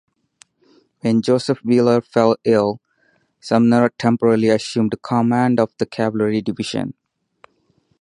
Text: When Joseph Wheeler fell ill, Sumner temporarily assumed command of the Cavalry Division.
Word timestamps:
When 1.01 1.21
Joseph 1.21 1.59
Wheeler 1.63 2.01
fell 2.01 2.35
ill, 2.43 2.81
Sumner 3.39 3.89
temporarily 3.99 4.49
assumed 4.49 4.99
command 5.03 5.59
of 5.59 5.75
the 5.77 5.85
Cavalry 5.85 6.41
Division. 6.41 6.95